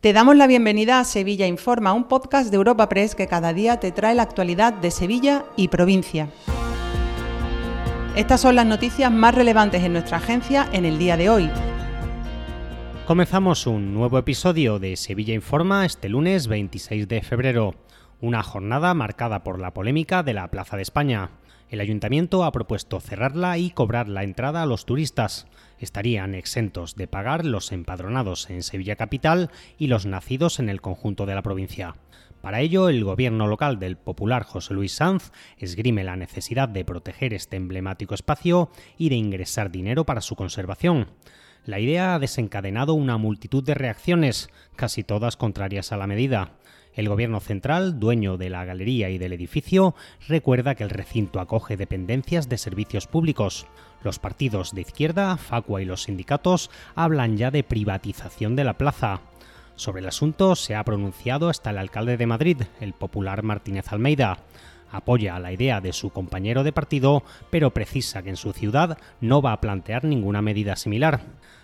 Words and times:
Te 0.00 0.14
damos 0.14 0.34
la 0.34 0.46
bienvenida 0.46 0.98
a 0.98 1.04
Sevilla 1.04 1.46
Informa, 1.46 1.92
un 1.92 2.04
podcast 2.04 2.50
de 2.50 2.56
Europa 2.56 2.88
Press 2.88 3.14
que 3.14 3.26
cada 3.26 3.52
día 3.52 3.80
te 3.80 3.92
trae 3.92 4.14
la 4.14 4.22
actualidad 4.22 4.72
de 4.72 4.90
Sevilla 4.90 5.44
y 5.56 5.68
provincia. 5.68 6.30
Estas 8.16 8.40
son 8.40 8.56
las 8.56 8.64
noticias 8.64 9.12
más 9.12 9.34
relevantes 9.34 9.82
en 9.82 9.92
nuestra 9.92 10.16
agencia 10.16 10.66
en 10.72 10.86
el 10.86 10.98
día 10.98 11.18
de 11.18 11.28
hoy. 11.28 11.50
Comenzamos 13.06 13.66
un 13.66 13.92
nuevo 13.92 14.16
episodio 14.16 14.78
de 14.78 14.96
Sevilla 14.96 15.34
Informa 15.34 15.84
este 15.84 16.08
lunes 16.08 16.46
26 16.46 17.06
de 17.06 17.20
febrero, 17.20 17.74
una 18.22 18.42
jornada 18.42 18.94
marcada 18.94 19.44
por 19.44 19.58
la 19.58 19.74
polémica 19.74 20.22
de 20.22 20.32
la 20.32 20.48
Plaza 20.48 20.76
de 20.76 20.82
España. 20.82 21.28
El 21.70 21.80
ayuntamiento 21.80 22.42
ha 22.42 22.50
propuesto 22.50 22.98
cerrarla 22.98 23.56
y 23.56 23.70
cobrar 23.70 24.08
la 24.08 24.24
entrada 24.24 24.62
a 24.62 24.66
los 24.66 24.86
turistas. 24.86 25.46
Estarían 25.78 26.34
exentos 26.34 26.96
de 26.96 27.06
pagar 27.06 27.46
los 27.46 27.70
empadronados 27.70 28.50
en 28.50 28.64
Sevilla 28.64 28.96
Capital 28.96 29.50
y 29.78 29.86
los 29.86 30.04
nacidos 30.04 30.58
en 30.58 30.68
el 30.68 30.80
conjunto 30.80 31.26
de 31.26 31.36
la 31.36 31.42
provincia. 31.42 31.94
Para 32.42 32.60
ello, 32.60 32.88
el 32.88 33.04
gobierno 33.04 33.46
local 33.46 33.78
del 33.78 33.96
popular 33.96 34.42
José 34.42 34.74
Luis 34.74 34.94
Sanz 34.94 35.30
esgrime 35.58 36.02
la 36.02 36.16
necesidad 36.16 36.68
de 36.68 36.84
proteger 36.84 37.34
este 37.34 37.56
emblemático 37.56 38.14
espacio 38.14 38.70
y 38.98 39.08
de 39.08 39.14
ingresar 39.14 39.70
dinero 39.70 40.04
para 40.04 40.22
su 40.22 40.34
conservación. 40.34 41.06
La 41.66 41.78
idea 41.78 42.14
ha 42.14 42.18
desencadenado 42.18 42.94
una 42.94 43.18
multitud 43.18 43.62
de 43.62 43.74
reacciones, 43.74 44.48
casi 44.76 45.04
todas 45.04 45.36
contrarias 45.36 45.92
a 45.92 45.96
la 45.96 46.06
medida. 46.06 46.52
El 46.94 47.08
Gobierno 47.08 47.38
central, 47.38 48.00
dueño 48.00 48.36
de 48.36 48.50
la 48.50 48.64
galería 48.64 49.10
y 49.10 49.18
del 49.18 49.32
edificio, 49.32 49.94
recuerda 50.26 50.74
que 50.74 50.84
el 50.84 50.90
recinto 50.90 51.38
acoge 51.38 51.76
dependencias 51.76 52.48
de 52.48 52.58
servicios 52.58 53.06
públicos. 53.06 53.66
Los 54.02 54.18
partidos 54.18 54.74
de 54.74 54.80
izquierda, 54.80 55.36
Facua 55.36 55.82
y 55.82 55.84
los 55.84 56.04
sindicatos 56.04 56.70
hablan 56.94 57.36
ya 57.36 57.50
de 57.50 57.62
privatización 57.62 58.56
de 58.56 58.64
la 58.64 58.78
plaza. 58.78 59.20
Sobre 59.76 60.00
el 60.00 60.08
asunto 60.08 60.56
se 60.56 60.74
ha 60.74 60.84
pronunciado 60.84 61.48
hasta 61.48 61.70
el 61.70 61.78
alcalde 61.78 62.16
de 62.16 62.26
Madrid, 62.26 62.62
el 62.80 62.92
popular 62.92 63.42
Martínez 63.42 63.92
Almeida. 63.92 64.38
Apoya 64.90 65.38
la 65.38 65.52
idea 65.52 65.80
de 65.80 65.92
su 65.92 66.10
compañero 66.10 66.64
de 66.64 66.72
partido, 66.72 67.22
pero 67.50 67.72
precisa 67.72 68.22
que 68.22 68.30
en 68.30 68.36
su 68.36 68.52
ciudad 68.52 68.98
no 69.20 69.42
va 69.42 69.52
a 69.52 69.60
plantear 69.60 70.04
ninguna 70.04 70.42
medida 70.42 70.76
similar. 70.76 71.20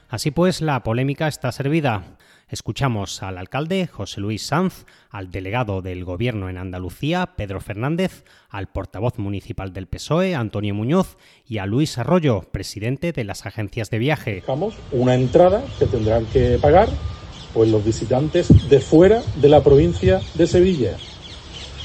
Así 0.08 0.30
pues, 0.30 0.60
la 0.60 0.82
polémica 0.82 1.26
está 1.26 1.50
servida. 1.50 2.16
Escuchamos 2.48 3.24
al 3.24 3.38
alcalde 3.38 3.88
José 3.88 4.20
Luis 4.20 4.46
Sanz, 4.46 4.84
al 5.10 5.32
delegado 5.32 5.82
del 5.82 6.04
Gobierno 6.04 6.48
en 6.48 6.58
Andalucía, 6.58 7.34
Pedro 7.36 7.60
Fernández, 7.60 8.22
al 8.48 8.68
portavoz 8.68 9.18
municipal 9.18 9.72
del 9.72 9.88
PSOE, 9.88 10.36
Antonio 10.36 10.72
Muñoz, 10.72 11.16
y 11.44 11.58
a 11.58 11.66
Luis 11.66 11.98
Arroyo, 11.98 12.42
presidente 12.52 13.10
de 13.10 13.24
las 13.24 13.46
agencias 13.46 13.90
de 13.90 13.98
viaje. 13.98 14.34
Dejamos 14.36 14.76
una 14.92 15.16
entrada 15.16 15.64
que 15.80 15.86
tendrán 15.86 16.24
que 16.26 16.58
pagar 16.62 16.88
pues, 17.52 17.68
los 17.68 17.84
visitantes 17.84 18.68
de 18.68 18.78
fuera 18.78 19.22
de 19.40 19.48
la 19.48 19.64
provincia 19.64 20.20
de 20.34 20.46
Sevilla. 20.46 20.96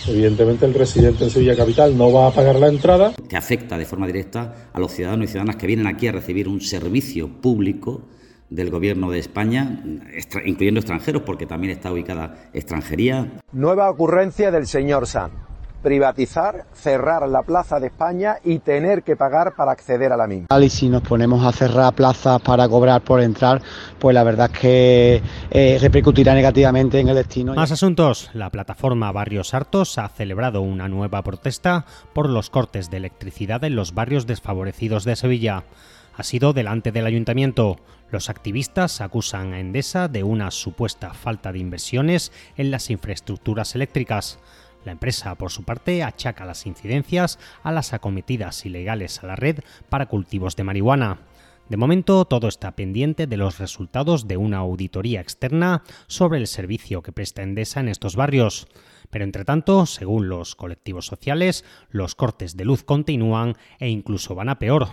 Evidentemente 0.08 0.66
el 0.66 0.74
residente 0.74 1.26
en 1.26 1.30
Sevilla 1.30 1.56
Capital 1.56 1.98
no 1.98 2.12
va 2.12 2.28
a 2.28 2.32
pagar 2.32 2.56
la 2.56 2.68
entrada. 2.68 3.14
Que 3.30 3.38
afecta 3.38 3.78
de 3.78 3.86
forma 3.86 4.08
directa 4.08 4.70
a 4.74 4.80
los 4.80 4.92
ciudadanos 4.92 5.26
y 5.26 5.28
ciudadanas 5.28 5.58
que 5.58 5.68
vienen 5.68 5.88
aquí 5.88 6.08
a 6.08 6.12
recibir 6.12 6.48
un 6.48 6.62
servicio 6.62 7.30
público 7.42 8.08
del 8.50 8.70
Gobierno 8.70 9.10
de 9.10 9.20
España, 9.20 9.82
incluyendo 10.46 10.80
extranjeros, 10.80 11.22
porque 11.22 11.46
también 11.46 11.72
está 11.72 11.92
ubicada 11.92 12.50
extranjería. 12.54 13.40
Nueva 13.54 13.90
ocurrencia 13.90 14.52
del 14.52 14.68
señor 14.68 15.08
Sanz. 15.08 15.51
Privatizar, 15.82 16.66
cerrar 16.74 17.28
la 17.28 17.44
Plaza 17.44 17.80
de 17.80 17.88
España 17.88 18.38
y 18.44 18.60
tener 18.60 19.04
que 19.04 19.16
pagar 19.16 19.56
para 19.56 19.72
acceder 19.72 20.12
a 20.12 20.18
la 20.18 20.28
misma. 20.28 20.48
Y 20.62 20.70
si 20.70 20.90
nos 20.90 21.02
ponemos 21.02 21.46
a 21.46 21.52
cerrar 21.52 21.94
plazas 21.94 22.42
para 22.42 22.68
cobrar 22.70 23.02
por 23.02 23.22
entrar, 23.22 23.62
pues 24.00 24.14
la 24.14 24.24
verdad 24.24 24.50
es 24.54 24.60
que 24.60 25.22
eh, 25.50 25.78
repercutirá 25.82 26.34
negativamente 26.34 27.00
en 27.00 27.10
el 27.10 27.16
destino. 27.16 27.54
Más 27.56 27.72
asuntos. 27.72 28.30
La 28.34 28.50
plataforma 28.50 29.12
Barrios 29.12 29.54
Hartos 29.54 29.98
ha 29.98 30.08
celebrado 30.10 30.62
una 30.62 30.88
nueva 30.88 31.22
protesta 31.24 31.86
por 32.14 32.30
los 32.30 32.50
cortes 32.50 32.90
de 32.90 32.98
electricidad 32.98 33.64
en 33.64 33.76
los 33.76 33.94
barrios 33.94 34.28
desfavorecidos 34.28 35.04
de 35.04 35.16
Sevilla 35.16 35.64
ha 36.16 36.24
sido 36.24 36.54
delante 36.54 36.92
del 36.92 37.06
ayuntamiento. 37.06 37.78
Los 38.12 38.30
activistas 38.30 39.02
acusan 39.02 39.54
a 39.54 39.60
Endesa 39.60 40.08
de 40.08 40.24
una 40.24 40.52
supuesta 40.52 41.14
falta 41.14 41.52
de 41.52 41.60
inversiones 41.60 42.32
en 42.58 42.72
las 42.72 42.90
infraestructuras 42.90 43.76
eléctricas. 43.76 44.40
La 44.86 44.92
empresa, 44.92 45.36
por 45.36 45.52
su 45.52 45.64
parte, 45.64 46.04
achaca 46.04 46.46
las 46.46 46.66
incidencias 46.66 47.40
a 47.64 47.72
las 47.72 47.94
acometidas 47.94 48.66
ilegales 48.66 49.24
a 49.24 49.28
la 49.28 49.36
red 49.36 49.60
para 49.90 50.08
cultivos 50.08 50.56
de 50.56 50.64
marihuana. 50.64 51.20
De 51.70 51.78
momento, 51.78 52.26
todo 52.26 52.48
está 52.48 52.76
pendiente 52.76 53.28
de 53.28 53.38
los 53.38 53.60
resultados 53.60 54.28
de 54.28 54.36
una 54.36 54.58
auditoría 54.58 55.22
externa 55.22 55.84
sobre 56.08 56.40
el 56.40 56.48
servicio 56.48 57.02
que 57.02 57.14
presta 57.14 57.44
Endesa 57.44 57.80
en 57.80 57.88
estos 57.88 58.16
barrios. 58.16 58.68
Pero 59.10 59.24
entre 59.24 59.46
tanto, 59.46 59.86
según 59.86 60.28
los 60.28 60.56
colectivos 60.56 61.06
sociales, 61.06 61.64
los 61.90 62.16
cortes 62.16 62.58
de 62.58 62.66
luz 62.66 62.84
continúan 62.84 63.56
e 63.80 63.88
incluso 63.88 64.36
van 64.36 64.50
a 64.50 64.60
peor. 64.60 64.88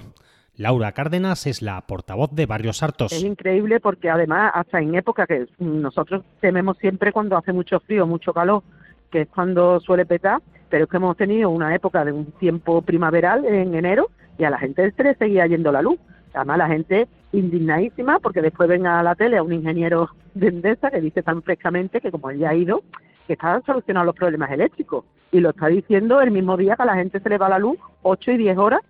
Laura 0.59 0.91
Cárdenas 0.91 1.47
es 1.47 1.62
la 1.62 1.81
portavoz 1.87 2.31
de 2.32 2.47
Barrios 2.47 2.82
Hartos. 2.82 3.12
Es 3.12 3.22
increíble 3.22 3.78
porque 3.78 4.10
además 4.10 4.50
hasta 4.54 4.81
en 4.81 4.97
época 4.97 5.27
que 5.27 5.47
nosotros 5.59 6.25
tememos 6.41 6.77
siempre 6.78 7.12
cuando 7.12 7.37
hace 7.37 7.53
mucho 7.53 7.78
frío, 7.78 8.06
mucho 8.09 8.32
calor, 8.32 8.65
que 9.10 9.22
es 9.22 9.28
cuando 9.28 9.80
suele 9.80 10.06
petar, 10.06 10.41
pero 10.69 10.84
es 10.84 10.91
que 10.91 10.96
hemos 10.96 11.16
tenido 11.16 11.50
una 11.50 11.74
época 11.74 12.04
de 12.04 12.12
un 12.12 12.26
tiempo 12.32 12.82
primaveral 12.82 13.44
en 13.44 13.74
enero 13.74 14.10
y 14.38 14.44
a 14.44 14.50
la 14.50 14.58
gente 14.58 14.82
del 14.82 14.94
3 14.94 15.16
seguía 15.19 15.46
yendo 15.46 15.72
la 15.72 15.82
luz. 15.82 15.98
Además 16.34 16.58
la 16.58 16.69
gente 16.69 17.08
indignadísima 17.32 18.18
porque 18.20 18.42
después 18.42 18.68
ven 18.68 18.86
a 18.86 19.02
la 19.02 19.14
tele 19.14 19.38
a 19.38 19.42
un 19.42 19.52
ingeniero 19.52 20.10
de 20.34 20.48
Endesa 20.48 20.91
que 20.91 21.00
dice 21.00 21.22
tan 21.22 21.42
frescamente 21.42 22.00
que 22.00 22.10
como 22.10 22.30
él 22.30 22.38
ya 22.38 22.50
ha 22.50 22.54
ido, 22.54 22.82
que 23.26 23.32
está 23.34 23.60
solucionando 23.66 24.06
los 24.06 24.16
problemas 24.16 24.50
eléctricos. 24.50 25.04
Y 25.32 25.41
lo 25.41 25.50
está 25.50 25.66
diciendo 25.66 26.20
el 26.20 26.30
mismo 26.30 26.56
día 26.56 26.76
que 26.76 26.82
a 26.82 26.86
la 26.86 26.94
gente 26.94 27.20
se 27.20 27.28
le 27.28 27.38
va 27.38 27.48
la 27.48 27.58
luz 27.58 27.78
8 28.02 28.32
y 28.32 28.36
10 28.38 28.58
horas 28.58 28.80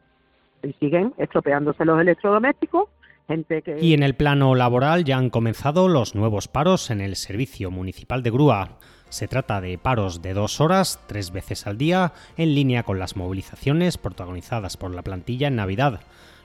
y 0.62 0.72
siguen 0.74 1.14
estropeándose 1.16 1.84
los 1.84 2.00
electrodomésticos. 2.00 2.88
Gente 3.26 3.62
que... 3.62 3.78
Y 3.80 3.92
en 3.92 4.02
el 4.02 4.14
plano 4.14 4.54
laboral 4.54 5.04
ya 5.04 5.18
han 5.18 5.30
comenzado 5.30 5.88
los 5.88 6.14
nuevos 6.14 6.48
paros 6.48 6.90
en 6.90 7.00
el 7.00 7.16
servicio 7.16 7.70
municipal 7.70 8.22
de 8.22 8.30
grúa. 8.30 8.78
Se 9.10 9.28
trata 9.28 9.60
de 9.60 9.78
paros 9.78 10.20
de 10.20 10.34
dos 10.34 10.60
horas, 10.60 11.00
tres 11.06 11.30
veces 11.30 11.66
al 11.66 11.78
día, 11.78 12.12
en 12.36 12.54
línea 12.54 12.82
con 12.82 12.98
las 12.98 13.16
movilizaciones 13.16 13.96
protagonizadas 13.96 14.76
por 14.76 14.94
la 14.94 15.02
plantilla 15.02 15.48
en 15.48 15.56
Navidad. 15.56 16.00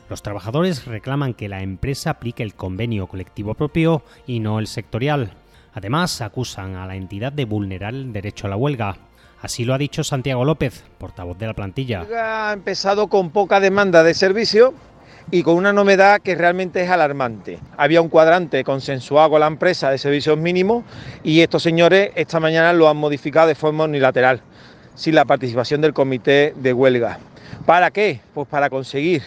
Los 0.10 0.24
trabajadores 0.24 0.86
reclaman 0.86 1.34
que 1.34 1.50
la 1.50 1.62
empresa 1.62 2.12
aplique 2.12 2.44
el 2.44 2.56
convenio 2.56 3.08
colectivo 3.08 3.54
propio 3.54 4.04
y 4.28 4.40
no 4.40 4.60
el 4.60 4.68
sectorial. 4.68 5.32
Además, 5.74 6.22
acusan 6.22 6.76
a 6.76 6.86
la 6.86 6.96
entidad 6.96 7.34
de 7.34 7.46
vulnerar 7.46 7.94
el 7.94 8.14
derecho 8.14 8.48
a 8.48 8.50
la 8.50 8.56
huelga. 8.56 8.98
Así 9.42 9.66
lo 9.66 9.74
ha 9.74 9.78
dicho 9.78 10.04
Santiago 10.04 10.46
López, 10.46 10.86
portavoz 10.98 11.38
de 11.38 11.48
la 11.48 11.54
plantilla. 11.54 12.06
Ha 12.16 12.54
empezado 12.54 13.08
con 13.08 13.32
poca 13.32 13.60
demanda 13.60 14.04
de 14.04 14.14
servicio 14.14 14.74
y 15.32 15.44
con 15.44 15.56
una 15.56 15.74
novedad 15.74 16.22
que 16.22 16.36
realmente 16.36 16.84
es 16.84 16.90
alarmante. 16.90 17.60
Había 17.78 18.02
un 18.02 18.10
cuadrante 18.10 18.64
consensuado 18.64 19.32
con 19.32 19.40
la 19.40 19.48
empresa 19.48 19.90
de 19.90 19.98
servicios 19.98 20.38
mínimos 20.38 20.84
y 21.24 21.42
estos 21.42 21.64
señores 21.64 22.12
esta 22.16 22.40
mañana 22.40 22.74
lo 22.74 22.90
han 22.90 22.98
modificado 22.98 23.48
de 23.48 23.56
forma 23.56 23.86
unilateral, 23.86 24.42
sin 24.96 25.16
la 25.16 25.26
participación 25.26 25.82
del 25.82 25.94
comité 25.94 26.54
de 26.56 26.74
huelga. 26.74 27.20
¿Para 27.66 27.92
qué? 27.92 28.20
Pues 28.34 28.48
para 28.48 28.70
conseguir 28.70 29.24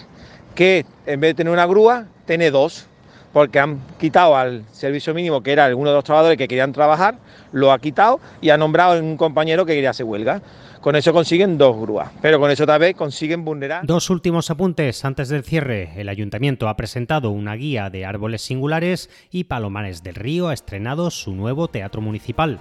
que 0.55 0.85
en 1.07 1.21
vez 1.21 1.31
de 1.31 1.35
tener 1.35 1.53
una 1.53 1.67
grúa, 1.67 2.07
tiene 2.27 2.51
dos 2.51 2.87
porque 3.33 3.59
han 3.59 3.81
quitado 3.99 4.37
al 4.37 4.65
servicio 4.73 5.15
mínimo, 5.15 5.43
que 5.43 5.53
era 5.53 5.65
alguno 5.65 5.91
de 5.91 5.97
los 5.97 6.05
trabajadores 6.05 6.39
que 6.39 6.49
querían 6.49 6.73
trabajar, 6.73 7.19
lo 7.53 7.73
ha 7.73 7.79
quitado 7.79 8.21
y 8.41 8.51
ha 8.51 8.57
nombrado 8.57 8.95
a 8.95 9.01
un 9.01 9.17
compañero 9.17 9.67
que 9.67 9.75
quería 9.75 9.91
hacer 9.91 10.07
huelga. 10.07 10.43
Con 10.81 10.95
eso 10.95 11.13
consiguen 11.13 11.59
dos 11.59 11.77
grúas, 11.81 12.11
pero 12.23 12.39
con 12.39 12.51
eso 12.51 12.65
tal 12.65 12.79
vez 12.79 12.95
consiguen 12.95 13.45
vulnerar. 13.45 13.85
Dos 13.85 14.09
últimos 14.09 14.51
apuntes 14.51 15.05
antes 15.05 15.29
del 15.29 15.43
cierre. 15.43 15.91
El 15.97 16.09
ayuntamiento 16.09 16.69
ha 16.69 16.77
presentado 16.77 17.31
una 17.31 17.55
guía 17.57 17.91
de 17.91 18.07
árboles 18.07 18.43
singulares 18.43 19.11
y 19.31 19.45
Palomares 19.45 20.03
del 20.03 20.15
Río 20.15 20.49
ha 20.49 20.55
estrenado 20.55 21.11
su 21.11 21.35
nuevo 21.35 21.67
teatro 21.69 22.01
municipal. 22.01 22.61